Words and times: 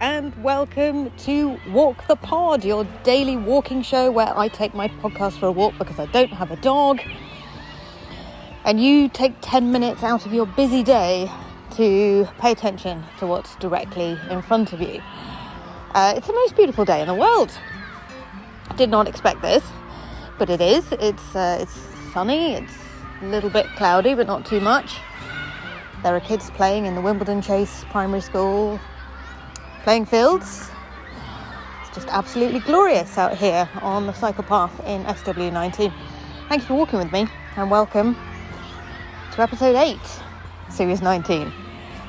and 0.00 0.34
welcome 0.42 1.10
to 1.18 1.58
Walk 1.68 2.06
the 2.06 2.16
Pod, 2.16 2.64
your 2.64 2.84
daily 3.04 3.36
walking 3.36 3.82
show 3.82 4.10
where 4.10 4.32
I 4.34 4.48
take 4.48 4.72
my 4.72 4.88
podcast 4.88 5.38
for 5.38 5.46
a 5.46 5.52
walk 5.52 5.74
because 5.76 5.98
I 5.98 6.06
don't 6.06 6.32
have 6.32 6.50
a 6.50 6.56
dog. 6.56 7.02
And 8.64 8.82
you 8.82 9.10
take 9.10 9.34
10 9.42 9.70
minutes 9.70 10.02
out 10.02 10.24
of 10.24 10.32
your 10.32 10.46
busy 10.46 10.82
day 10.82 11.30
to 11.72 12.26
pay 12.38 12.50
attention 12.50 13.04
to 13.18 13.26
what's 13.26 13.54
directly 13.56 14.18
in 14.30 14.40
front 14.40 14.72
of 14.72 14.80
you. 14.80 15.02
Uh, 15.94 16.14
it's 16.16 16.26
the 16.26 16.32
most 16.32 16.56
beautiful 16.56 16.86
day 16.86 17.02
in 17.02 17.06
the 17.06 17.14
world. 17.14 17.50
I 18.68 18.76
did 18.76 18.88
not 18.88 19.06
expect 19.06 19.42
this, 19.42 19.64
but 20.38 20.48
it 20.48 20.62
is. 20.62 20.90
It's, 20.92 21.36
uh, 21.36 21.58
it's 21.60 21.78
sunny, 22.14 22.54
it's 22.54 22.74
a 23.20 23.26
little 23.26 23.50
bit 23.50 23.66
cloudy, 23.76 24.14
but 24.14 24.26
not 24.26 24.46
too 24.46 24.60
much. 24.60 24.96
There 26.02 26.16
are 26.16 26.20
kids 26.20 26.48
playing 26.52 26.86
in 26.86 26.94
the 26.94 27.02
Wimbledon 27.02 27.42
Chase 27.42 27.84
Primary 27.90 28.22
School 28.22 28.80
playing 29.82 30.04
fields. 30.04 30.70
It's 31.80 31.94
just 31.94 32.08
absolutely 32.08 32.60
glorious 32.60 33.16
out 33.16 33.36
here 33.36 33.68
on 33.82 34.06
the 34.06 34.12
cycle 34.12 34.44
path 34.44 34.78
in 34.86 35.02
SW19. 35.04 35.92
Thank 36.48 36.62
you 36.62 36.68
for 36.68 36.74
walking 36.74 36.98
with 36.98 37.12
me 37.12 37.26
and 37.56 37.70
welcome 37.70 38.16
to 39.32 39.42
episode 39.42 39.76
8, 39.76 39.98
series 40.68 41.00
19 41.00 41.52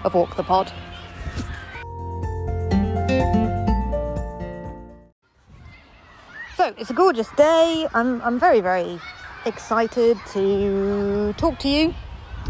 of 0.04 0.14
Walk 0.14 0.36
the 0.36 0.44
Pod. 0.44 0.72
So 6.58 6.74
it's 6.78 6.90
a 6.90 6.94
gorgeous 6.94 7.30
day. 7.38 7.88
I'm, 7.94 8.22
I'm 8.22 8.40
very, 8.40 8.62
very 8.62 9.00
excited 9.46 10.18
to 10.34 11.34
talk 11.38 11.58
to 11.60 11.70
you 11.70 11.94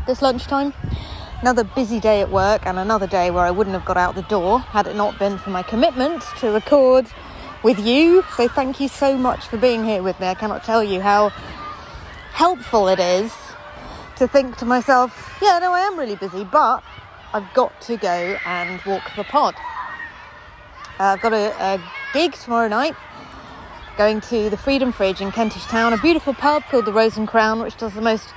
this 0.07 0.21
lunchtime 0.21 0.73
another 1.41 1.63
busy 1.63 1.99
day 1.99 2.21
at 2.21 2.29
work 2.29 2.65
and 2.67 2.77
another 2.77 3.07
day 3.07 3.31
where 3.31 3.43
I 3.43 3.51
wouldn't 3.51 3.73
have 3.73 3.85
got 3.85 3.97
out 3.97 4.13
the 4.13 4.21
door 4.23 4.59
had 4.59 4.85
it 4.85 4.95
not 4.95 5.17
been 5.17 5.39
for 5.39 5.49
my 5.49 5.63
commitment 5.63 6.23
to 6.39 6.51
record 6.51 7.07
with 7.63 7.79
you. 7.79 8.23
So 8.37 8.47
thank 8.47 8.79
you 8.79 8.87
so 8.87 9.17
much 9.17 9.47
for 9.47 9.57
being 9.57 9.83
here 9.83 10.03
with 10.03 10.19
me. 10.19 10.27
I 10.27 10.35
cannot 10.35 10.63
tell 10.63 10.83
you 10.83 11.01
how 11.01 11.29
helpful 12.31 12.87
it 12.87 12.99
is 12.99 13.33
to 14.17 14.27
think 14.27 14.57
to 14.57 14.65
myself, 14.65 15.35
yeah, 15.41 15.57
no, 15.59 15.73
I 15.73 15.81
am 15.81 15.97
really 15.97 16.15
busy, 16.15 16.43
but 16.43 16.83
I've 17.33 17.51
got 17.55 17.79
to 17.81 17.97
go 17.97 18.37
and 18.45 18.79
walk 18.85 19.03
the 19.15 19.23
pod. 19.23 19.55
Uh, 20.99 21.15
I've 21.15 21.21
got 21.21 21.33
a, 21.33 21.55
a 21.59 21.81
gig 22.13 22.33
tomorrow 22.33 22.67
night 22.67 22.95
going 23.97 24.21
to 24.21 24.51
the 24.51 24.57
Freedom 24.57 24.91
Fridge 24.91 25.21
in 25.21 25.31
Kentish 25.31 25.65
Town, 25.65 25.91
a 25.91 25.97
beautiful 25.97 26.35
pub 26.35 26.63
called 26.69 26.85
the 26.85 26.93
Rose 26.93 27.17
and 27.17 27.27
Crown, 27.27 27.61
which 27.61 27.77
does 27.77 27.93
the 27.93 28.01
most 28.01 28.29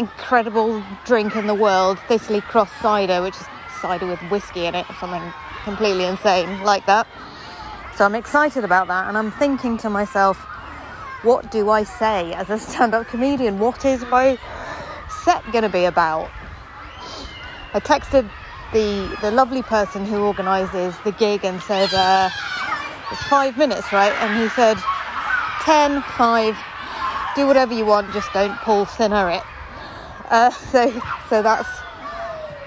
incredible 0.00 0.82
drink 1.04 1.36
in 1.36 1.46
the 1.46 1.54
world, 1.54 1.98
Thistly 2.08 2.40
Cross 2.40 2.72
cider, 2.80 3.20
which 3.20 3.36
is 3.36 3.46
cider 3.82 4.06
with 4.06 4.18
whiskey 4.30 4.64
in 4.64 4.74
it, 4.74 4.88
or 4.88 4.94
something 4.96 5.22
completely 5.62 6.06
insane 6.06 6.62
like 6.62 6.86
that. 6.86 7.06
So 7.96 8.06
I'm 8.06 8.14
excited 8.14 8.64
about 8.64 8.88
that, 8.88 9.08
and 9.08 9.18
I'm 9.18 9.30
thinking 9.30 9.76
to 9.78 9.90
myself, 9.90 10.38
what 11.22 11.50
do 11.50 11.68
I 11.68 11.82
say 11.82 12.32
as 12.32 12.48
a 12.48 12.58
stand 12.58 12.94
up 12.94 13.08
comedian? 13.08 13.58
What 13.58 13.84
is 13.84 14.00
my 14.06 14.38
set 15.22 15.44
going 15.52 15.64
to 15.64 15.68
be 15.68 15.84
about? 15.84 16.30
I 17.74 17.80
texted 17.80 18.28
the, 18.72 19.18
the 19.20 19.30
lovely 19.30 19.62
person 19.62 20.06
who 20.06 20.22
organises 20.22 20.94
the 21.04 21.12
gig 21.12 21.44
and 21.44 21.60
said, 21.60 21.92
uh, 21.92 22.30
it's 23.12 23.22
five 23.24 23.58
minutes, 23.58 23.92
right? 23.92 24.14
And 24.22 24.40
he 24.40 24.48
said, 24.48 24.78
10, 25.60 26.00
5, 26.16 26.56
do 27.36 27.46
whatever 27.46 27.74
you 27.74 27.84
want, 27.84 28.10
just 28.14 28.32
don't 28.32 28.56
Paul 28.60 28.86
Sinner 28.86 29.30
it. 29.30 29.42
Uh, 30.30 30.50
so, 30.72 30.90
so 31.28 31.42
that's 31.42 31.68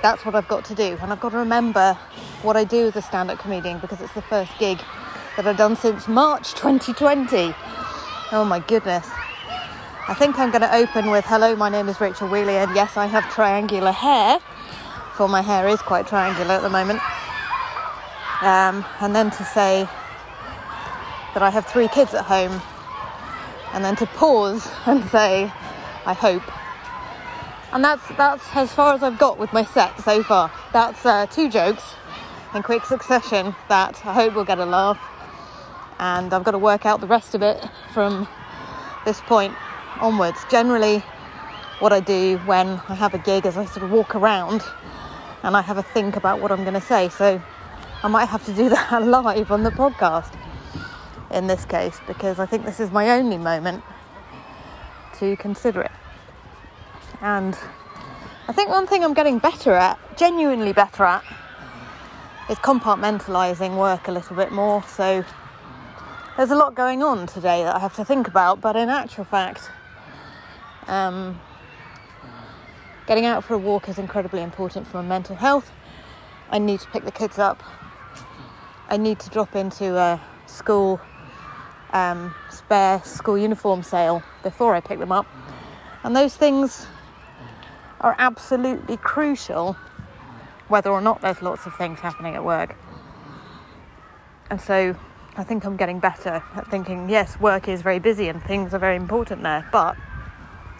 that's 0.01 0.25
what 0.25 0.35
I've 0.35 0.49
got 0.49 0.65
to 0.65 0.75
do, 0.75 0.97
and 1.01 1.13
I've 1.13 1.21
got 1.21 1.29
to 1.29 1.37
remember 1.37 1.93
what 2.41 2.57
I 2.57 2.65
do 2.65 2.87
as 2.87 2.95
a 2.97 3.01
stand-up 3.01 3.39
comedian 3.39 3.79
because 3.79 4.01
it's 4.01 4.13
the 4.13 4.21
first 4.21 4.51
gig 4.59 4.79
that 5.37 5.47
I've 5.47 5.55
done 5.55 5.77
since 5.77 6.09
March 6.09 6.53
2020. 6.55 7.55
Oh 8.33 8.43
my 8.43 8.59
goodness! 8.59 9.07
I 10.09 10.13
think 10.13 10.37
I'm 10.37 10.51
going 10.51 10.61
to 10.61 10.75
open 10.75 11.09
with 11.09 11.23
"Hello, 11.23 11.55
my 11.55 11.69
name 11.69 11.87
is 11.87 12.01
Rachel 12.01 12.27
Wheely, 12.27 12.61
and 12.61 12.75
yes, 12.75 12.97
I 12.97 13.05
have 13.05 13.23
triangular 13.33 13.93
hair, 13.93 14.39
for 15.15 15.29
my 15.29 15.41
hair 15.41 15.69
is 15.69 15.81
quite 15.81 16.05
triangular 16.05 16.55
at 16.55 16.61
the 16.63 16.69
moment." 16.69 16.99
Um, 18.41 18.83
and 18.99 19.15
then 19.15 19.31
to 19.31 19.43
say 19.45 19.87
that 21.33 21.41
I 21.41 21.49
have 21.49 21.65
three 21.65 21.87
kids 21.87 22.13
at 22.13 22.25
home, 22.25 22.61
and 23.71 23.85
then 23.85 23.95
to 23.95 24.05
pause 24.05 24.69
and 24.85 25.01
say, 25.05 25.49
"I 26.05 26.13
hope." 26.13 26.43
And 27.73 27.83
that's 27.83 28.07
that's 28.17 28.43
as 28.55 28.71
far 28.71 28.93
as 28.93 29.01
I've 29.01 29.17
got 29.17 29.39
with 29.39 29.51
my 29.51 29.65
set 29.65 29.99
so 29.99 30.21
far. 30.21 30.51
That's 30.73 31.03
uh, 31.07 31.25
two 31.25 31.49
jokes 31.49 31.95
in 32.53 32.61
quick 32.61 32.85
succession 32.85 33.55
that 33.67 33.99
I 34.05 34.13
hope 34.13 34.35
will 34.35 34.45
get 34.45 34.59
a 34.59 34.65
laugh. 34.65 34.99
And 35.97 36.31
I've 36.35 36.43
got 36.43 36.51
to 36.51 36.59
work 36.59 36.85
out 36.85 37.01
the 37.01 37.07
rest 37.07 37.33
of 37.33 37.41
it 37.41 37.67
from 37.91 38.27
this 39.05 39.21
point 39.21 39.55
onwards. 39.99 40.37
Generally, 40.51 40.99
what 41.79 41.91
I 41.91 41.99
do 41.99 42.37
when 42.45 42.67
I 42.89 42.93
have 42.93 43.15
a 43.15 43.17
gig 43.17 43.47
is 43.47 43.57
I 43.57 43.65
sort 43.65 43.83
of 43.85 43.89
walk 43.89 44.13
around 44.13 44.61
and 45.41 45.57
I 45.57 45.61
have 45.61 45.79
a 45.79 45.83
think 45.83 46.15
about 46.15 46.39
what 46.39 46.51
I'm 46.51 46.61
going 46.61 46.75
to 46.75 46.81
say. 46.81 47.09
So 47.09 47.41
I 48.03 48.07
might 48.07 48.25
have 48.25 48.45
to 48.45 48.53
do 48.53 48.69
that 48.69 49.01
live 49.01 49.51
on 49.51 49.63
the 49.63 49.71
podcast 49.71 50.31
in 51.31 51.47
this 51.47 51.65
case 51.65 51.99
because 52.05 52.37
I 52.37 52.45
think 52.45 52.65
this 52.65 52.79
is 52.79 52.91
my 52.91 53.09
only 53.09 53.39
moment 53.39 53.83
to 55.17 55.35
consider 55.37 55.81
it. 55.81 55.91
And 57.23 57.57
I 58.49 58.51
think 58.51 58.69
one 58.69 58.85
thing 58.85 59.01
I'm 59.01 59.13
getting 59.13 59.39
better 59.39 59.71
at, 59.71 59.97
genuinely 60.17 60.73
better 60.73 61.05
at, 61.05 61.23
is 62.49 62.57
compartmentalizing 62.57 63.77
work 63.77 64.09
a 64.09 64.11
little 64.11 64.35
bit 64.35 64.51
more. 64.51 64.83
So 64.83 65.23
there's 66.35 66.51
a 66.51 66.55
lot 66.55 66.75
going 66.75 67.01
on 67.01 67.25
today 67.25 67.63
that 67.63 67.77
I 67.77 67.79
have 67.79 67.95
to 67.95 68.03
think 68.03 68.27
about, 68.27 68.59
but 68.59 68.75
in 68.75 68.89
actual 68.89 69.23
fact, 69.23 69.71
um, 70.87 71.39
getting 73.07 73.25
out 73.25 73.45
for 73.45 73.53
a 73.53 73.57
walk 73.57 73.87
is 73.87 73.97
incredibly 73.97 74.41
important 74.41 74.85
for 74.85 75.01
my 75.01 75.07
mental 75.07 75.37
health. 75.37 75.71
I 76.51 76.59
need 76.59 76.81
to 76.81 76.87
pick 76.89 77.05
the 77.05 77.11
kids 77.11 77.39
up. 77.39 77.63
I 78.89 78.97
need 78.97 79.19
to 79.19 79.29
drop 79.29 79.55
into 79.55 79.95
a 79.95 80.19
school 80.45 80.99
um, 81.93 82.35
spare 82.49 83.01
school 83.05 83.37
uniform 83.37 83.81
sale 83.81 84.21
before 84.43 84.75
I 84.75 84.81
pick 84.81 84.99
them 84.99 85.13
up. 85.13 85.25
And 86.03 86.13
those 86.13 86.35
things 86.35 86.85
are 88.03 88.15
absolutely 88.19 88.97
crucial 88.97 89.75
whether 90.67 90.91
or 90.91 91.01
not 91.01 91.21
there's 91.21 91.41
lots 91.41 91.65
of 91.65 91.75
things 91.75 91.99
happening 91.99 92.35
at 92.35 92.43
work. 92.43 92.75
And 94.49 94.61
so 94.61 94.95
I 95.35 95.43
think 95.43 95.65
I'm 95.65 95.77
getting 95.77 95.99
better 95.99 96.43
at 96.55 96.69
thinking, 96.69 97.09
yes, 97.09 97.39
work 97.39 97.67
is 97.67 97.81
very 97.81 97.99
busy 97.99 98.27
and 98.27 98.43
things 98.43 98.73
are 98.73 98.79
very 98.79 98.97
important 98.97 99.41
there, 99.41 99.67
but 99.71 99.95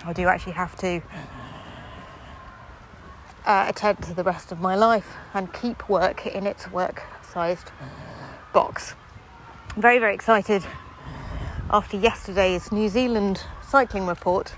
I 0.06 0.14
do 0.14 0.28
actually 0.28 0.54
have 0.54 0.76
to 0.78 1.02
uh, 3.46 3.66
attend 3.68 4.04
to 4.04 4.14
the 4.14 4.24
rest 4.24 4.52
of 4.52 4.60
my 4.60 4.76
life 4.76 5.16
and 5.34 5.52
keep 5.54 5.90
work 5.90 6.28
in 6.28 6.46
its 6.46 6.70
work 6.72 7.04
sized 7.22 7.72
box. 8.54 8.96
I'm 9.76 9.82
very, 9.82 9.98
very 9.98 10.14
excited 10.14 10.64
after 11.72 11.98
yesterday's 11.98 12.72
New 12.72 12.90
Zealand 12.90 13.42
cycling 13.68 14.06
report 14.06 14.54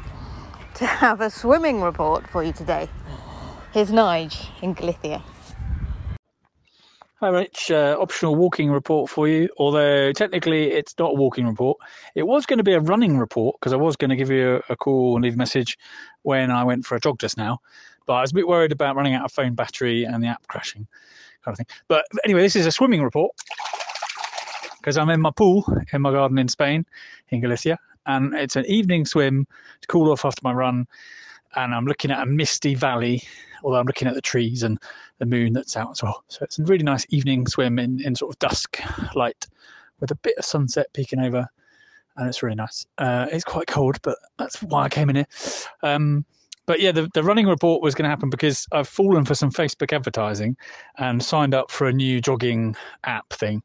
to 0.76 0.86
have 0.86 1.22
a 1.22 1.30
swimming 1.30 1.82
report 1.82 2.28
for 2.28 2.44
you 2.44 2.52
today. 2.52 2.90
Here's 3.72 3.92
Nige 3.92 4.48
in 4.62 4.74
Galicia. 4.74 5.24
Hi, 7.22 7.30
Rich. 7.30 7.72
Uh, 7.72 7.96
optional 7.98 8.36
walking 8.36 8.70
report 8.70 9.10
for 9.10 9.26
you, 9.28 9.48
although 9.58 10.12
technically 10.12 10.72
it's 10.72 10.94
not 11.00 11.12
a 11.12 11.14
walking 11.14 11.48
report. 11.48 11.78
It 12.14 12.28
was 12.28 12.46
going 12.46 12.58
to 12.58 12.64
be 12.64 12.74
a 12.74 12.82
running 12.82 13.18
report 13.18 13.56
because 13.60 13.72
I 13.72 13.78
was 13.78 13.96
going 13.96 14.10
to 14.10 14.18
give 14.18 14.30
you 14.30 14.62
a, 14.70 14.74
a 14.74 14.76
call 14.76 15.16
and 15.16 15.24
leave 15.24 15.36
a 15.36 15.38
message 15.38 15.78
when 16.24 16.52
I 16.52 16.66
went 16.66 16.86
for 16.86 16.96
a 16.96 17.00
jog 17.00 17.20
just 17.20 17.38
now. 17.38 17.60
But 18.06 18.14
I 18.16 18.22
was 18.22 18.32
a 18.32 18.36
bit 18.36 18.48
worried 18.48 18.74
about 18.74 18.98
running 18.98 19.14
out 19.14 19.24
of 19.24 19.32
phone 19.32 19.56
battery 19.56 20.04
and 20.04 20.22
the 20.22 20.28
app 20.28 20.46
crashing, 20.48 20.88
kind 21.44 21.54
of 21.54 21.58
thing. 21.58 21.68
But 21.88 22.06
anyway, 22.26 22.42
this 22.42 22.58
is 22.58 22.66
a 22.66 22.72
swimming 22.72 23.02
report 23.02 23.32
because 24.78 24.98
I'm 24.98 25.10
in 25.10 25.22
my 25.22 25.32
pool 25.32 25.66
in 25.94 26.02
my 26.02 26.12
garden 26.12 26.38
in 26.38 26.50
Spain, 26.50 26.86
in 27.30 27.40
Galicia, 27.40 27.80
and 28.06 28.34
it's 28.34 28.56
an 28.56 28.66
evening 28.66 29.06
swim 29.06 29.48
to 29.82 29.88
cool 29.88 30.12
off 30.12 30.26
after 30.26 30.42
my 30.44 30.54
run. 30.54 30.88
And 31.56 31.74
I'm 31.74 31.86
looking 31.86 32.12
at 32.12 32.22
a 32.22 32.26
misty 32.26 32.76
valley, 32.76 33.24
although 33.64 33.80
I'm 33.80 33.86
looking 33.86 34.08
at 34.08 34.14
the 34.14 34.22
trees 34.22 34.64
and 34.64 34.78
the 35.20 35.26
moon 35.26 35.54
that's 35.54 35.78
out 35.78 35.92
as 35.92 36.04
well. 36.04 36.24
So 36.28 36.40
it's 36.44 36.60
a 36.60 36.64
really 36.64 36.84
nice 36.84 37.06
evening 37.10 37.48
swim 37.48 37.80
in, 37.80 38.02
in 38.02 38.16
sort 38.16 38.34
of 38.34 38.40
dusk 38.40 38.82
light 39.16 39.48
with 40.00 40.12
a 40.12 40.16
bit 40.16 40.38
of 40.38 40.46
sunset 40.46 40.88
peeking 40.94 41.20
over. 41.20 41.48
And 42.18 42.28
it's 42.28 42.44
really 42.44 42.56
nice. 42.56 42.86
Uh, 42.98 43.28
it's 43.32 43.44
quite 43.44 43.68
cold, 43.68 44.02
but 44.02 44.18
that's 44.38 44.62
why 44.64 44.84
I 44.84 44.90
came 44.90 45.10
in 45.10 45.18
here. 45.18 45.28
Um, 45.84 46.26
but 46.66 46.82
yeah, 46.82 46.92
the, 46.92 47.10
the 47.14 47.24
running 47.24 47.48
report 47.48 47.82
was 47.82 47.94
going 47.94 48.04
to 48.04 48.10
happen 48.10 48.30
because 48.30 48.68
I've 48.72 48.88
fallen 48.88 49.24
for 49.24 49.36
some 49.36 49.52
Facebook 49.52 49.94
advertising 49.94 50.58
and 50.98 51.24
signed 51.24 51.54
up 51.54 51.70
for 51.70 51.88
a 51.88 51.94
new 51.94 52.20
jogging 52.20 52.76
app 53.04 53.32
thing 53.32 53.62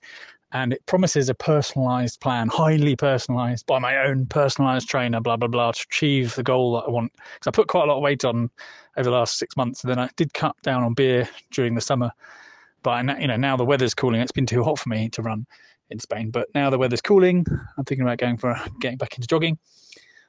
and 0.52 0.72
it 0.72 0.84
promises 0.86 1.28
a 1.28 1.34
personalized 1.34 2.20
plan, 2.20 2.48
highly 2.48 2.96
personalized 2.96 3.66
by 3.66 3.78
my 3.78 3.96
own 4.04 4.26
personalized 4.26 4.88
trainer, 4.88 5.20
blah, 5.20 5.36
blah, 5.36 5.48
blah, 5.48 5.72
to 5.72 5.86
achieve 5.88 6.34
the 6.34 6.42
goal 6.42 6.74
that 6.74 6.86
I 6.86 6.90
want. 6.90 7.12
Because 7.12 7.46
I 7.46 7.50
put 7.52 7.68
quite 7.68 7.84
a 7.84 7.86
lot 7.86 7.98
of 7.98 8.02
weight 8.02 8.24
on 8.24 8.50
over 8.96 9.04
the 9.04 9.16
last 9.16 9.38
six 9.38 9.56
months, 9.56 9.82
and 9.82 9.90
then 9.90 9.98
I 9.98 10.10
did 10.16 10.34
cut 10.34 10.56
down 10.62 10.82
on 10.82 10.94
beer 10.94 11.28
during 11.52 11.74
the 11.74 11.80
summer 11.80 12.10
But 12.82 13.20
you 13.20 13.26
know 13.26 13.36
now 13.36 13.56
the 13.56 13.64
weather's 13.64 13.94
cooling. 13.94 14.20
It's 14.20 14.32
been 14.32 14.46
too 14.46 14.64
hot 14.64 14.78
for 14.78 14.88
me 14.88 15.08
to 15.10 15.22
run 15.22 15.46
in 15.90 15.98
Spain, 15.98 16.30
but 16.30 16.48
now 16.54 16.70
the 16.70 16.78
weather's 16.78 17.00
cooling. 17.00 17.44
I'm 17.76 17.84
thinking 17.84 18.02
about 18.02 18.18
going 18.18 18.36
for 18.36 18.58
getting 18.80 18.98
back 18.98 19.16
into 19.16 19.26
jogging 19.26 19.58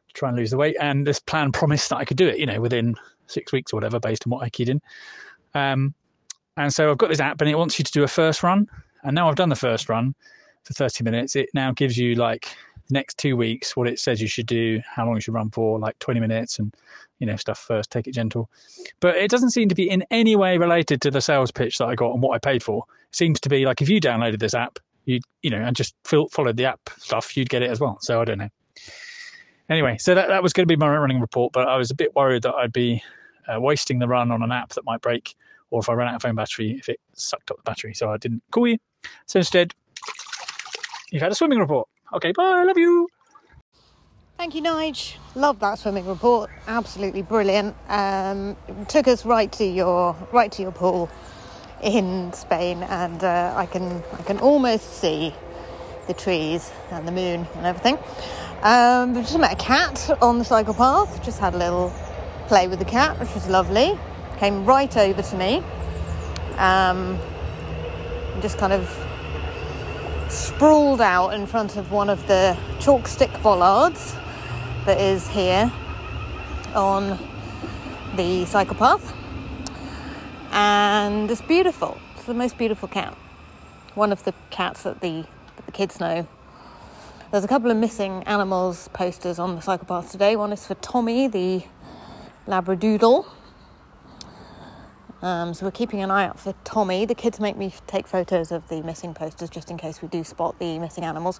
to 0.07 0.13
try 0.13 0.29
and 0.29 0.37
lose 0.37 0.51
the 0.51 0.57
weight. 0.57 0.75
And 0.79 1.05
this 1.05 1.19
plan 1.19 1.51
promised 1.51 1.89
that 1.89 1.97
I 1.97 2.05
could 2.05 2.17
do 2.17 2.27
it, 2.27 2.39
you 2.39 2.45
know, 2.45 2.59
within 2.59 2.95
six 3.27 3.51
weeks 3.51 3.73
or 3.73 3.77
whatever, 3.77 3.99
based 3.99 4.25
on 4.27 4.31
what 4.31 4.43
I 4.43 4.49
keyed 4.49 4.69
in. 4.69 4.81
Um, 5.53 5.93
and 6.57 6.73
so 6.73 6.91
I've 6.91 6.97
got 6.97 7.09
this 7.09 7.19
app, 7.19 7.41
and 7.41 7.49
it 7.49 7.57
wants 7.57 7.79
you 7.79 7.85
to 7.85 7.91
do 7.91 8.03
a 8.03 8.07
first 8.07 8.43
run. 8.43 8.67
And 9.03 9.15
now 9.15 9.29
I've 9.29 9.35
done 9.35 9.49
the 9.49 9.55
first 9.55 9.89
run 9.89 10.15
for 10.63 10.73
30 10.73 11.03
minutes. 11.03 11.35
It 11.35 11.49
now 11.53 11.71
gives 11.71 11.97
you 11.97 12.15
like 12.15 12.55
the 12.87 12.93
next 12.93 13.17
two 13.17 13.35
weeks 13.35 13.75
what 13.75 13.87
it 13.87 13.99
says 13.99 14.21
you 14.21 14.27
should 14.27 14.45
do, 14.45 14.81
how 14.85 15.05
long 15.05 15.15
you 15.15 15.21
should 15.21 15.33
run 15.33 15.49
for, 15.49 15.79
like 15.79 15.97
20 15.99 16.19
minutes, 16.19 16.59
and 16.59 16.73
you 17.19 17.27
know 17.27 17.35
stuff 17.35 17.59
first. 17.59 17.91
Take 17.91 18.07
it 18.07 18.13
gentle. 18.13 18.49
But 18.99 19.15
it 19.17 19.29
doesn't 19.29 19.51
seem 19.51 19.69
to 19.69 19.75
be 19.75 19.89
in 19.89 20.03
any 20.11 20.35
way 20.35 20.57
related 20.57 21.01
to 21.01 21.11
the 21.11 21.21
sales 21.21 21.51
pitch 21.51 21.77
that 21.77 21.87
I 21.87 21.95
got 21.95 22.13
and 22.13 22.21
what 22.21 22.35
I 22.35 22.39
paid 22.39 22.63
for. 22.63 22.83
It 23.09 23.15
seems 23.15 23.39
to 23.41 23.49
be 23.49 23.65
like 23.65 23.81
if 23.81 23.89
you 23.89 23.99
downloaded 23.99 24.39
this 24.39 24.53
app, 24.53 24.79
you 25.05 25.19
you 25.41 25.49
know, 25.49 25.61
and 25.61 25.75
just 25.75 25.95
followed 26.03 26.57
the 26.57 26.65
app 26.65 26.81
stuff, 26.97 27.35
you'd 27.35 27.49
get 27.49 27.61
it 27.61 27.69
as 27.69 27.79
well. 27.79 27.97
So 28.01 28.21
I 28.21 28.25
don't 28.25 28.37
know. 28.37 28.49
Anyway, 29.69 29.97
so 29.99 30.13
that, 30.13 30.27
that 30.27 30.43
was 30.43 30.51
going 30.51 30.67
to 30.67 30.71
be 30.71 30.75
my 30.75 30.89
running 30.89 31.21
report, 31.21 31.53
but 31.53 31.67
I 31.67 31.77
was 31.77 31.91
a 31.91 31.95
bit 31.95 32.13
worried 32.13 32.43
that 32.43 32.53
I'd 32.55 32.73
be 32.73 33.01
uh, 33.47 33.59
wasting 33.59 33.99
the 33.99 34.07
run 34.07 34.29
on 34.29 34.43
an 34.43 34.51
app 34.51 34.69
that 34.71 34.83
might 34.83 34.99
break, 34.99 35.33
or 35.69 35.79
if 35.79 35.87
I 35.87 35.93
ran 35.93 36.09
out 36.09 36.15
of 36.15 36.21
phone 36.23 36.35
battery, 36.35 36.71
if 36.77 36.89
it 36.89 36.99
sucked 37.13 37.51
up 37.51 37.57
the 37.57 37.63
battery. 37.63 37.93
So 37.93 38.11
I 38.11 38.17
didn't 38.17 38.43
call 38.51 38.67
you. 38.67 38.77
So 39.25 39.39
instead, 39.39 39.73
you've 41.11 41.21
had 41.21 41.31
a 41.31 41.35
swimming 41.35 41.59
report. 41.59 41.87
Okay, 42.13 42.31
bye. 42.31 42.43
I 42.43 42.63
love 42.63 42.77
you. 42.77 43.07
Thank 44.37 44.55
you, 44.55 44.61
Nige. 44.63 45.17
Love 45.35 45.59
that 45.59 45.77
swimming 45.77 46.07
report. 46.07 46.49
Absolutely 46.67 47.21
brilliant. 47.21 47.75
Um, 47.87 48.57
took 48.87 49.07
us 49.07 49.25
right 49.25 49.51
to 49.53 49.63
your 49.63 50.15
right 50.31 50.51
to 50.51 50.61
your 50.63 50.71
pool 50.71 51.09
in 51.83 52.33
Spain, 52.33 52.83
and 52.83 53.23
uh, 53.23 53.53
I 53.55 53.67
can 53.67 54.03
I 54.17 54.23
can 54.23 54.39
almost 54.39 54.99
see 54.99 55.33
the 56.07 56.13
trees 56.13 56.71
and 56.89 57.07
the 57.07 57.11
moon 57.11 57.47
and 57.55 57.65
everything. 57.65 57.97
Um, 58.63 59.13
just 59.15 59.37
met 59.39 59.53
a 59.53 59.63
cat 59.63 60.09
on 60.21 60.39
the 60.39 60.45
cycle 60.45 60.73
path. 60.73 61.23
Just 61.23 61.39
had 61.39 61.53
a 61.53 61.57
little 61.57 61.93
play 62.47 62.67
with 62.67 62.79
the 62.79 62.85
cat, 62.85 63.19
which 63.19 63.33
was 63.33 63.47
lovely. 63.47 63.97
Came 64.37 64.65
right 64.65 64.95
over 64.97 65.21
to 65.21 65.37
me. 65.37 65.63
Um, 66.57 67.19
just 68.41 68.57
kind 68.57 68.73
of 68.73 68.89
sprawled 70.29 71.01
out 71.01 71.29
in 71.29 71.45
front 71.45 71.77
of 71.77 71.91
one 71.91 72.09
of 72.09 72.25
the 72.27 72.57
chalk 72.79 73.07
stick 73.07 73.31
bollards 73.43 74.15
that 74.85 74.99
is 74.99 75.27
here 75.27 75.71
on 76.73 77.19
the 78.15 78.45
cycle 78.45 78.75
path. 78.75 79.13
And 80.51 81.29
it's 81.29 81.41
beautiful. 81.41 81.99
It's 82.15 82.25
the 82.25 82.33
most 82.33 82.57
beautiful 82.57 82.87
cat. 82.87 83.15
One 83.93 84.11
of 84.11 84.23
the 84.23 84.33
cats 84.49 84.83
that 84.83 85.01
the, 85.01 85.25
that 85.55 85.65
the 85.65 85.71
kids 85.71 85.99
know. 85.99 86.27
There's 87.31 87.43
a 87.43 87.47
couple 87.47 87.69
of 87.69 87.77
missing 87.77 88.23
animals 88.23 88.89
posters 88.93 89.37
on 89.37 89.55
the 89.55 89.61
cycle 89.61 89.85
path 89.85 90.11
today. 90.11 90.35
One 90.35 90.51
is 90.51 90.65
for 90.65 90.75
Tommy, 90.75 91.27
the 91.27 91.63
Labradoodle. 92.47 93.25
Um, 95.21 95.53
so 95.53 95.65
we're 95.65 95.71
keeping 95.71 96.01
an 96.01 96.09
eye 96.09 96.25
out 96.25 96.39
for 96.39 96.55
Tommy. 96.63 97.05
The 97.05 97.13
kids 97.13 97.39
make 97.39 97.55
me 97.55 97.71
take 97.85 98.07
photos 98.07 98.51
of 98.51 98.67
the 98.69 98.81
missing 98.81 99.13
posters 99.13 99.51
just 99.51 99.69
in 99.69 99.77
case 99.77 100.01
we 100.01 100.07
do 100.07 100.23
spot 100.23 100.57
the 100.57 100.79
missing 100.79 101.03
animals. 101.03 101.39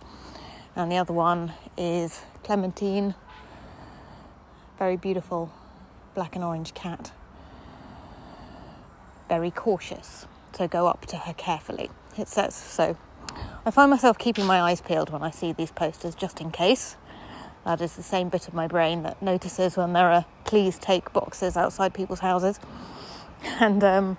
And 0.76 0.92
the 0.92 0.98
other 0.98 1.14
one 1.14 1.54
is 1.78 2.22
Clementine, 2.44 3.16
very 4.78 4.98
beautiful 4.98 5.52
black 6.14 6.36
and 6.36 6.46
orange 6.46 6.76
cat. 6.76 7.12
Very 9.28 9.50
cautious, 9.50 10.28
so 10.56 10.68
go 10.68 10.86
up 10.86 11.08
to 11.08 11.18
her 11.18 11.34
carefully. 11.34 11.90
It 12.18 12.28
says 12.28 12.54
so. 12.54 12.96
I 13.66 13.72
find 13.72 13.90
myself 13.90 14.20
keeping 14.20 14.46
my 14.46 14.62
eyes 14.62 14.82
peeled 14.82 15.10
when 15.10 15.24
I 15.24 15.32
see 15.32 15.54
these 15.54 15.72
posters 15.72 16.14
just 16.14 16.40
in 16.40 16.52
case. 16.52 16.98
That 17.66 17.82
is 17.82 17.96
the 17.96 18.04
same 18.04 18.30
bit 18.30 18.48
of 18.48 18.54
my 18.54 18.68
brain 18.68 19.02
that 19.04 19.22
notices 19.24 19.76
when 19.76 19.94
there 19.94 20.12
are 20.12 20.26
please 20.46 20.78
take 20.78 21.14
boxes 21.14 21.58
outside 21.58 21.96
people's 21.96 22.20
houses. 22.20 22.60
And 23.60 23.84
um, 23.84 24.18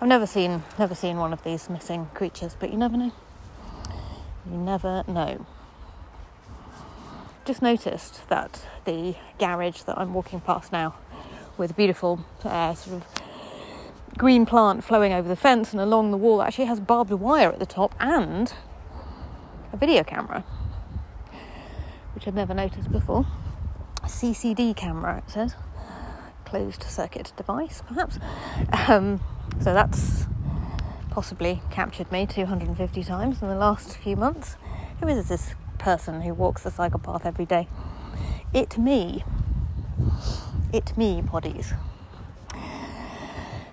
I've 0.00 0.08
never 0.08 0.26
seen 0.26 0.62
never 0.78 0.94
seen 0.94 1.16
one 1.16 1.32
of 1.32 1.42
these 1.44 1.68
missing 1.70 2.08
creatures, 2.14 2.56
but 2.58 2.70
you 2.70 2.76
never 2.76 2.96
know. 2.96 3.12
You 4.50 4.56
never 4.56 5.04
know. 5.06 5.46
Just 7.44 7.62
noticed 7.62 8.28
that 8.28 8.66
the 8.84 9.16
garage 9.38 9.82
that 9.82 9.98
I'm 9.98 10.12
walking 10.12 10.40
past 10.40 10.72
now, 10.72 10.94
with 11.56 11.70
a 11.70 11.74
beautiful 11.74 12.24
uh, 12.44 12.74
sort 12.74 12.96
of 12.96 13.06
green 14.16 14.44
plant 14.44 14.84
flowing 14.84 15.12
over 15.12 15.28
the 15.28 15.36
fence 15.36 15.72
and 15.72 15.80
along 15.80 16.10
the 16.10 16.16
wall, 16.16 16.42
actually 16.42 16.66
has 16.66 16.80
barbed 16.80 17.10
wire 17.10 17.50
at 17.50 17.58
the 17.58 17.66
top 17.66 17.94
and 17.98 18.52
a 19.72 19.76
video 19.76 20.04
camera, 20.04 20.44
which 22.14 22.26
I'd 22.26 22.34
never 22.34 22.54
noticed 22.54 22.92
before. 22.92 23.26
A 24.02 24.06
CCD 24.06 24.76
camera, 24.76 25.18
it 25.18 25.30
says 25.30 25.54
closed 26.48 26.82
circuit 26.84 27.32
device, 27.36 27.82
perhaps. 27.86 28.18
Um, 28.88 29.20
so 29.60 29.74
that's 29.74 30.26
possibly 31.10 31.60
captured 31.70 32.10
me 32.10 32.26
250 32.26 33.04
times 33.04 33.42
in 33.42 33.48
the 33.48 33.54
last 33.54 33.98
few 33.98 34.16
months. 34.16 34.56
Who 35.00 35.08
is 35.08 35.28
this 35.28 35.54
person 35.78 36.22
who 36.22 36.32
walks 36.32 36.62
the 36.62 36.70
cycle 36.70 37.00
path 37.00 37.26
every 37.26 37.44
day? 37.44 37.68
It 38.54 38.78
me. 38.78 39.24
It 40.72 40.96
me, 40.96 41.22
poddies. 41.22 41.76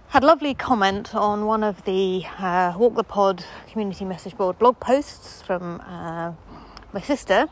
Had 0.10 0.24
lovely 0.24 0.54
comment 0.54 1.16
on 1.16 1.45
one 1.45 1.63
of 1.63 1.86
the 1.86 2.25
uh, 2.39 2.74
Walk 2.77 2.95
the 2.95 3.04
Pod 3.04 3.45
community 3.69 4.04
message 4.06 4.36
board 4.36 4.60
blog 4.60 4.80
posts 4.80 5.42
from 5.42 5.81
uh, 5.81 6.33
my 6.94 7.01
sister, 7.01 7.48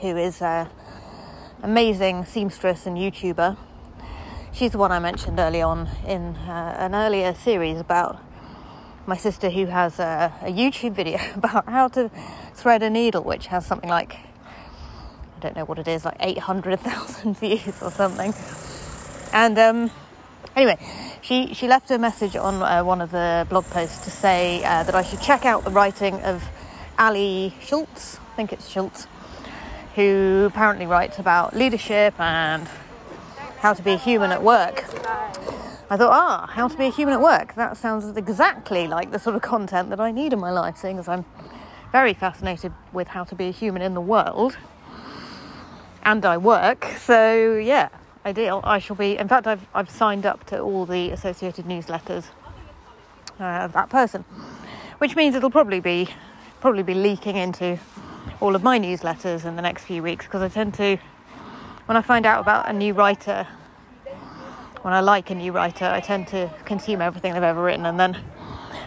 who 0.00 0.16
is 0.16 0.42
an 0.42 0.68
amazing 1.62 2.24
seamstress 2.24 2.86
and 2.86 2.96
YouTuber 2.96 3.56
she's 4.56 4.72
the 4.72 4.78
one 4.78 4.90
I 4.90 4.98
mentioned 4.98 5.38
early 5.38 5.60
on 5.60 5.86
in 6.06 6.34
uh, 6.34 6.76
an 6.78 6.94
earlier 6.94 7.34
series 7.34 7.78
about 7.78 8.18
my 9.06 9.16
sister 9.16 9.50
who 9.50 9.66
has 9.66 9.98
a, 9.98 10.32
a, 10.40 10.50
YouTube 10.50 10.92
video 10.92 11.18
about 11.34 11.68
how 11.68 11.88
to 11.88 12.10
thread 12.54 12.82
a 12.82 12.88
needle, 12.88 13.22
which 13.22 13.48
has 13.48 13.66
something 13.66 13.90
like 13.90 14.14
I 14.14 15.40
don't 15.40 15.56
know 15.56 15.66
what 15.66 15.78
it 15.78 15.86
is, 15.86 16.06
like 16.06 16.16
800,000 16.20 17.36
views 17.38 17.82
or 17.82 17.90
something. 17.90 18.32
And 19.34 19.58
um, 19.58 19.90
anyway, 20.56 20.78
she, 21.20 21.52
she 21.52 21.68
left 21.68 21.90
a 21.90 21.98
message 21.98 22.34
on 22.34 22.62
uh, 22.62 22.82
one 22.82 23.02
of 23.02 23.10
the 23.10 23.46
blog 23.50 23.66
posts 23.66 24.02
to 24.06 24.10
say 24.10 24.64
uh, 24.64 24.82
that 24.84 24.94
I 24.94 25.02
should 25.02 25.20
check 25.20 25.44
out 25.44 25.64
the 25.64 25.70
writing 25.70 26.14
of 26.22 26.42
Ali 26.98 27.54
Schultz, 27.60 28.18
I 28.32 28.36
think 28.36 28.54
it's 28.54 28.66
Schultz, 28.66 29.06
who 29.94 30.46
apparently 30.50 30.86
writes 30.86 31.18
about 31.18 31.54
leadership 31.54 32.18
and 32.18 32.66
how 33.66 33.74
to 33.74 33.82
be 33.82 33.94
a 33.94 33.98
human 33.98 34.30
at 34.30 34.44
work. 34.44 34.84
I 35.90 35.96
thought, 35.96 36.12
ah, 36.12 36.46
how 36.46 36.68
to 36.68 36.76
be 36.78 36.86
a 36.86 36.90
human 36.90 37.14
at 37.14 37.20
work. 37.20 37.56
That 37.56 37.76
sounds 37.76 38.16
exactly 38.16 38.86
like 38.86 39.10
the 39.10 39.18
sort 39.18 39.34
of 39.34 39.42
content 39.42 39.90
that 39.90 39.98
I 39.98 40.12
need 40.12 40.32
in 40.32 40.38
my 40.38 40.52
life, 40.52 40.76
seeing 40.76 41.00
as 41.00 41.08
I'm 41.08 41.24
very 41.90 42.14
fascinated 42.14 42.72
with 42.92 43.08
how 43.08 43.24
to 43.24 43.34
be 43.34 43.48
a 43.48 43.50
human 43.50 43.82
in 43.82 43.94
the 43.94 44.00
world. 44.00 44.56
And 46.04 46.24
I 46.24 46.36
work, 46.36 46.84
so 46.96 47.56
yeah, 47.56 47.88
ideal. 48.24 48.60
I 48.62 48.78
shall 48.78 48.94
be, 48.94 49.18
in 49.18 49.26
fact, 49.26 49.48
I've, 49.48 49.66
I've 49.74 49.90
signed 49.90 50.26
up 50.26 50.46
to 50.46 50.60
all 50.60 50.86
the 50.86 51.10
associated 51.10 51.64
newsletters 51.64 52.26
uh, 53.40 53.66
of 53.66 53.72
that 53.72 53.90
person, 53.90 54.24
which 54.98 55.16
means 55.16 55.34
it'll 55.34 55.50
probably 55.50 55.80
be 55.80 56.08
probably 56.60 56.84
be 56.84 56.94
leaking 56.94 57.34
into 57.34 57.80
all 58.40 58.54
of 58.54 58.62
my 58.62 58.78
newsletters 58.78 59.44
in 59.44 59.56
the 59.56 59.62
next 59.62 59.82
few 59.86 60.04
weeks 60.04 60.24
because 60.24 60.42
I 60.42 60.48
tend 60.48 60.74
to 60.74 60.98
when 61.86 61.96
I 61.96 62.02
find 62.02 62.26
out 62.26 62.40
about 62.40 62.68
a 62.68 62.72
new 62.72 62.92
writer, 62.92 63.46
when 64.82 64.92
I 64.92 65.00
like 65.00 65.30
a 65.30 65.34
new 65.34 65.52
writer, 65.52 65.84
I 65.84 66.00
tend 66.00 66.28
to 66.28 66.50
consume 66.64 67.00
everything 67.00 67.32
they've 67.32 67.42
ever 67.42 67.62
written, 67.62 67.86
and 67.86 67.98
then 67.98 68.16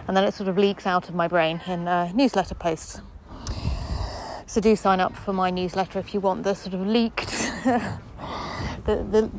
and 0.07 0.17
then 0.17 0.23
it 0.23 0.33
sort 0.33 0.49
of 0.49 0.57
leaks 0.57 0.87
out 0.87 1.07
of 1.07 1.15
my 1.15 1.27
brain 1.27 1.61
in 1.67 1.87
uh, 1.87 2.11
newsletter 2.13 2.55
posts. 2.55 3.01
So 4.47 4.59
do 4.59 4.75
sign 4.75 4.99
up 4.99 5.15
for 5.15 5.33
my 5.33 5.51
newsletter 5.51 5.99
if 5.99 6.13
you 6.13 6.19
want 6.19 6.43
the 6.43 6.55
sort 6.55 6.73
of 6.73 6.87
leaked, 6.87 7.29
the, 7.63 7.99
the, 8.85 9.29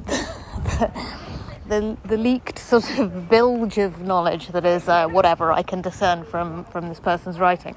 the, 1.67 1.97
the, 2.05 2.17
leaked 2.17 2.61
sort 2.61 2.99
of 2.99 3.29
bilge 3.29 3.79
of 3.79 4.03
knowledge 4.03 4.49
that 4.49 4.65
is 4.65 4.89
uh, 4.89 5.09
whatever 5.09 5.51
I 5.51 5.63
can 5.63 5.83
discern 5.83 6.25
from 6.25 6.65
from 6.67 6.89
this 6.89 7.01
person's 7.01 7.41
writing. 7.41 7.75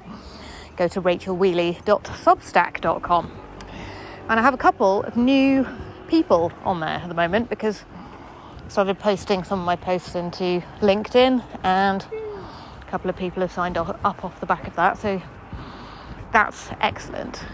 Go 0.76 0.86
to 0.88 1.00
rachelwheely.substack.com. 1.00 3.43
And 4.26 4.40
I 4.40 4.42
have 4.42 4.54
a 4.54 4.58
couple 4.58 5.02
of 5.02 5.18
new 5.18 5.66
people 6.08 6.50
on 6.64 6.80
there 6.80 6.88
at 6.88 7.08
the 7.08 7.14
moment 7.14 7.50
because 7.50 7.84
I 8.64 8.68
started 8.68 8.98
posting 8.98 9.44
some 9.44 9.60
of 9.60 9.66
my 9.66 9.76
posts 9.76 10.14
into 10.14 10.62
LinkedIn 10.80 11.44
and 11.62 12.06
a 12.80 12.90
couple 12.90 13.10
of 13.10 13.16
people 13.16 13.42
have 13.42 13.52
signed 13.52 13.76
up 13.76 14.24
off 14.24 14.40
the 14.40 14.46
back 14.46 14.66
of 14.66 14.74
that. 14.76 14.96
So 14.96 15.20
that's 16.32 16.70
excellent. 16.80 17.44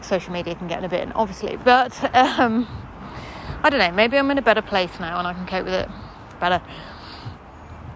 Social 0.00 0.32
media 0.32 0.56
can 0.56 0.66
get 0.66 0.80
in 0.80 0.84
a 0.84 0.88
bit, 0.88 1.08
obviously, 1.14 1.56
but 1.56 1.92
um, 2.12 2.66
I 3.62 3.70
don't 3.70 3.78
know. 3.78 3.92
Maybe 3.92 4.18
I'm 4.18 4.28
in 4.32 4.38
a 4.38 4.42
better 4.42 4.62
place 4.62 4.98
now 4.98 5.20
and 5.20 5.28
I 5.28 5.34
can 5.34 5.46
cope 5.46 5.66
with 5.66 5.74
it 5.74 5.88
better. 6.40 6.60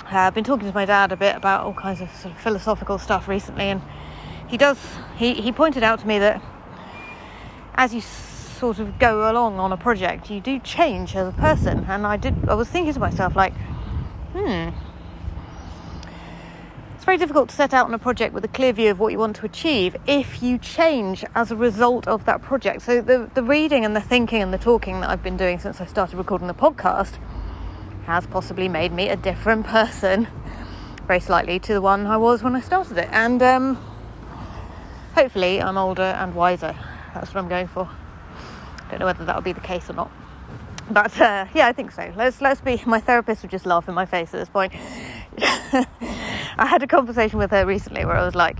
Uh, 0.04 0.18
I've 0.18 0.34
been 0.34 0.44
talking 0.44 0.68
to 0.68 0.74
my 0.74 0.84
dad 0.84 1.10
a 1.10 1.16
bit 1.16 1.34
about 1.34 1.64
all 1.64 1.74
kinds 1.74 2.00
of 2.00 2.14
sort 2.14 2.34
of 2.34 2.40
philosophical 2.40 2.98
stuff 2.98 3.26
recently, 3.26 3.64
and 3.64 3.82
he 4.46 4.56
does. 4.56 4.78
He 5.16 5.34
he 5.34 5.50
pointed 5.50 5.82
out 5.82 5.98
to 6.00 6.06
me 6.06 6.20
that 6.20 6.40
as 7.74 7.94
you 7.94 8.00
sort 8.00 8.78
of 8.78 8.98
go 8.98 9.30
along 9.30 9.58
on 9.58 9.72
a 9.72 9.76
project, 9.76 10.30
you 10.30 10.40
do 10.40 10.58
change 10.60 11.14
as 11.16 11.28
a 11.28 11.32
person. 11.32 11.84
And 11.88 12.06
I 12.06 12.16
did. 12.16 12.48
I 12.48 12.54
was 12.54 12.68
thinking 12.68 12.92
to 12.94 13.00
myself 13.00 13.36
like, 13.36 13.52
hmm. 14.32 14.70
It's 16.94 17.04
very 17.04 17.18
difficult 17.18 17.50
to 17.50 17.54
set 17.54 17.74
out 17.74 17.84
on 17.84 17.92
a 17.92 17.98
project 17.98 18.32
with 18.32 18.46
a 18.46 18.48
clear 18.48 18.72
view 18.72 18.90
of 18.90 18.98
what 18.98 19.12
you 19.12 19.18
want 19.18 19.36
to 19.36 19.44
achieve 19.44 19.94
if 20.06 20.42
you 20.42 20.56
change 20.56 21.22
as 21.34 21.50
a 21.50 21.56
result 21.56 22.08
of 22.08 22.24
that 22.24 22.40
project. 22.40 22.80
So 22.80 23.02
the 23.02 23.30
the 23.34 23.42
reading 23.42 23.84
and 23.84 23.94
the 23.94 24.00
thinking 24.00 24.40
and 24.40 24.54
the 24.54 24.58
talking 24.58 25.02
that 25.02 25.10
I've 25.10 25.22
been 25.22 25.36
doing 25.36 25.58
since 25.58 25.82
I 25.82 25.84
started 25.84 26.16
recording 26.16 26.46
the 26.46 26.54
podcast 26.54 27.18
has 28.06 28.26
possibly 28.26 28.68
made 28.68 28.92
me 28.92 29.10
a 29.10 29.16
different 29.16 29.66
person, 29.78 30.28
very 31.06 31.20
slightly 31.20 31.58
to 31.58 31.74
the 31.74 31.82
one 31.82 32.06
I 32.06 32.16
was 32.16 32.42
when 32.42 32.56
I 32.56 32.60
started 32.60 32.96
it. 32.96 33.08
And 33.12 33.42
um, 33.42 33.74
hopefully, 35.14 35.60
I'm 35.60 35.76
older 35.76 36.02
and 36.02 36.34
wiser. 36.34 36.74
That's 37.14 37.32
what 37.32 37.42
I'm 37.42 37.48
going 37.48 37.68
for. 37.68 37.88
Don't 38.90 38.98
know 38.98 39.06
whether 39.06 39.24
that'll 39.24 39.42
be 39.42 39.52
the 39.52 39.60
case 39.60 39.88
or 39.88 39.94
not. 39.94 40.10
But 40.90 41.18
uh, 41.20 41.46
yeah, 41.54 41.66
I 41.66 41.72
think 41.72 41.92
so. 41.92 42.12
Let's 42.16 42.40
let's 42.42 42.60
be. 42.60 42.82
My 42.84 43.00
therapist 43.00 43.42
would 43.42 43.50
just 43.50 43.64
laugh 43.64 43.88
in 43.88 43.94
my 43.94 44.04
face 44.04 44.34
at 44.34 44.40
this 44.40 44.48
point. 44.48 44.72
I 45.38 46.66
had 46.66 46.82
a 46.82 46.86
conversation 46.86 47.38
with 47.38 47.50
her 47.52 47.64
recently 47.64 48.04
where 48.04 48.16
I 48.16 48.24
was 48.24 48.34
like, 48.34 48.58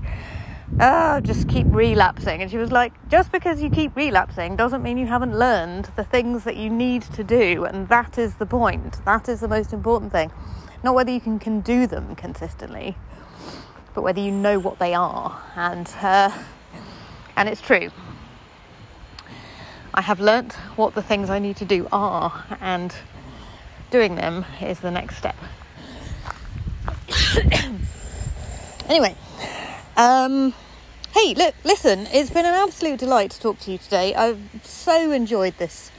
"Oh, 0.79 1.19
just 1.19 1.47
keep 1.47 1.67
relapsing," 1.69 2.41
and 2.41 2.49
she 2.49 2.57
was 2.57 2.71
like, 2.71 2.93
"Just 3.09 3.31
because 3.31 3.61
you 3.61 3.69
keep 3.69 3.95
relapsing 3.95 4.55
doesn't 4.55 4.81
mean 4.81 4.97
you 4.97 5.05
haven't 5.05 5.37
learned 5.37 5.89
the 5.95 6.03
things 6.03 6.45
that 6.45 6.55
you 6.55 6.69
need 6.69 7.03
to 7.03 7.23
do, 7.23 7.65
and 7.65 7.87
that 7.89 8.17
is 8.17 8.35
the 8.35 8.45
point. 8.47 9.05
That 9.05 9.29
is 9.29 9.41
the 9.41 9.47
most 9.47 9.71
important 9.71 10.11
thing. 10.11 10.31
Not 10.83 10.95
whether 10.95 11.11
you 11.11 11.19
can 11.19 11.37
can 11.37 11.61
do 11.61 11.85
them 11.85 12.15
consistently, 12.15 12.97
but 13.93 14.01
whether 14.01 14.19
you 14.19 14.31
know 14.31 14.57
what 14.57 14.79
they 14.79 14.95
are." 14.95 15.39
And 15.55 15.87
uh, 16.01 16.31
and 17.37 17.47
it's 17.47 17.61
true. 17.61 17.91
I 19.95 20.01
have 20.01 20.19
learnt 20.19 20.51
what 20.75 20.93
the 20.93 21.01
things 21.01 21.29
I 21.29 21.39
need 21.39 21.55
to 21.57 21.65
do 21.65 21.87
are, 21.89 22.43
and 22.59 22.93
doing 23.91 24.15
them 24.15 24.43
is 24.61 24.81
the 24.81 24.91
next 24.91 25.15
step. 25.15 25.37
anyway, 28.89 29.15
um, 29.95 30.53
hey, 31.13 31.33
look, 31.35 31.55
listen, 31.63 32.09
it's 32.11 32.29
been 32.29 32.45
an 32.45 32.53
absolute 32.53 32.99
delight 32.99 33.31
to 33.31 33.39
talk 33.39 33.57
to 33.59 33.71
you 33.71 33.77
today. 33.77 34.13
I've 34.13 34.41
so 34.63 35.11
enjoyed 35.11 35.57
this 35.59 35.91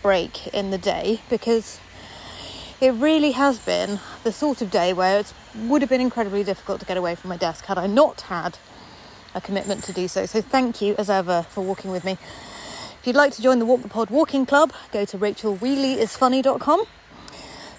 break 0.00 0.46
in 0.54 0.70
the 0.70 0.78
day 0.78 1.20
because 1.28 1.78
it 2.80 2.92
really 2.92 3.32
has 3.32 3.58
been 3.58 4.00
the 4.22 4.32
sort 4.32 4.62
of 4.62 4.70
day 4.70 4.94
where 4.94 5.20
it 5.20 5.34
would 5.54 5.82
have 5.82 5.90
been 5.90 6.00
incredibly 6.00 6.44
difficult 6.44 6.80
to 6.80 6.86
get 6.86 6.96
away 6.96 7.14
from 7.14 7.28
my 7.28 7.36
desk 7.36 7.66
had 7.66 7.76
I 7.76 7.88
not 7.88 8.22
had 8.22 8.56
a 9.34 9.40
commitment 9.42 9.84
to 9.84 9.92
do 9.92 10.08
so. 10.08 10.24
So, 10.24 10.40
thank 10.40 10.80
you 10.80 10.94
as 10.96 11.10
ever 11.10 11.42
for 11.50 11.62
walking 11.62 11.90
with 11.90 12.04
me. 12.04 12.16
If 13.04 13.08
you'd 13.08 13.16
like 13.16 13.34
to 13.34 13.42
join 13.42 13.58
the 13.58 13.66
Walk 13.66 13.82
the 13.82 13.88
Pod 13.90 14.08
Walking 14.08 14.46
Club, 14.46 14.72
go 14.90 15.04
to 15.04 15.18
rachelwheelyisfunny.com. 15.18 16.84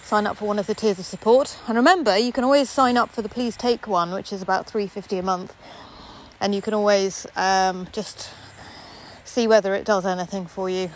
Sign 0.03 0.27
up 0.27 0.37
for 0.37 0.45
one 0.45 0.59
of 0.59 0.67
the 0.67 0.75
tiers 0.75 0.99
of 0.99 1.05
support. 1.05 1.57
And 1.67 1.75
remember, 1.75 2.15
you 2.15 2.31
can 2.31 2.43
always 2.43 2.69
sign 2.69 2.95
up 2.95 3.09
for 3.09 3.23
the 3.23 3.27
Please 3.27 3.57
Take 3.57 3.87
one, 3.87 4.11
which 4.11 4.31
is 4.31 4.43
about 4.43 4.67
three 4.67 4.85
fifty 4.85 5.17
a 5.17 5.23
month. 5.23 5.55
And 6.39 6.53
you 6.53 6.61
can 6.61 6.75
always 6.75 7.25
um, 7.35 7.87
just 7.91 8.29
see 9.23 9.47
whether 9.47 9.73
it 9.73 9.83
does 9.83 10.05
anything 10.05 10.45
for 10.45 10.69
you. 10.69 10.91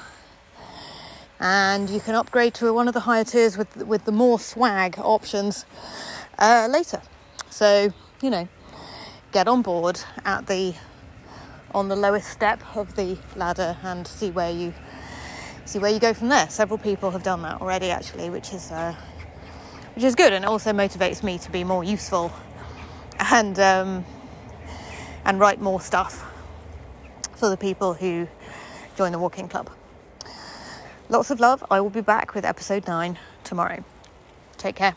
And 1.40 1.90
you 1.90 2.00
can 2.00 2.14
upgrade 2.14 2.54
to 2.54 2.72
one 2.72 2.88
of 2.88 2.94
the 2.94 3.00
higher 3.00 3.24
tiers 3.24 3.58
with 3.58 3.78
with 3.78 4.06
the 4.06 4.12
more 4.12 4.40
swag 4.40 5.00
options 5.00 5.66
uh, 6.38 6.68
later. 6.70 7.02
So 7.50 7.92
you 8.22 8.30
know, 8.30 8.48
get 9.32 9.48
on 9.48 9.64
board 9.64 10.00
at 10.24 10.46
the 10.46 10.76
on 11.74 11.88
the 11.88 11.96
lowest 11.96 12.30
step 12.30 12.62
of 12.76 12.96
the 12.96 13.18
ladder 13.36 13.78
and 13.84 14.08
see 14.08 14.32
where 14.32 14.52
you 14.52 14.74
see 15.66 15.80
where 15.80 15.92
you 15.92 16.00
go 16.00 16.14
from 16.14 16.30
there. 16.30 16.50
Several 16.50 16.78
people 16.78 17.12
have 17.12 17.24
done 17.24 17.42
that 17.44 17.62
already, 17.62 17.92
actually, 17.92 18.30
which 18.30 18.54
is 18.54 18.72
uh, 18.72 18.96
which 19.96 20.04
is 20.04 20.16
good, 20.16 20.34
and 20.34 20.46
it 20.46 20.48
also 20.48 20.72
motivates 20.72 21.24
me 21.24 21.38
to 21.40 21.52
be 21.52 21.64
more 21.64 21.84
useful 21.84 22.32
and 23.20 23.60
um, 23.60 24.06
and 25.26 25.40
write 25.40 25.62
more 25.62 25.80
stuff 25.82 26.26
for 27.36 27.50
the 27.50 27.58
people 27.58 27.94
who 27.94 28.28
join 28.98 29.12
the 29.12 29.20
walking 29.20 29.48
club. 29.48 29.70
Lots 31.08 31.32
of 31.32 31.40
love. 31.40 31.64
I 31.72 31.82
will 31.82 31.90
be 31.90 32.02
back 32.02 32.36
with 32.36 32.46
episode 32.46 32.88
nine 32.88 33.18
tomorrow. 33.44 33.84
Take 34.58 34.76
care. 34.76 34.96